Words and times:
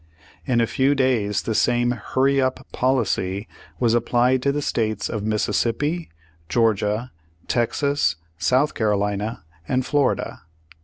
In 0.47 0.59
a 0.61 0.65
fev/ 0.65 0.95
days 0.95 1.43
the 1.43 1.53
same 1.53 1.91
"hurry 1.91 2.41
up" 2.41 2.65
policy 2.71 3.47
was 3.79 3.95
ap 3.95 4.07
plied 4.07 4.41
to 4.41 4.51
the 4.51 4.59
states 4.63 5.07
of 5.09 5.21
Mississippi, 5.23 6.09
Georgia, 6.49 7.11
Texas, 7.47 8.15
South 8.39 8.73
Carolina 8.73 9.43
and 9.67 9.85
Florida. 9.85 10.41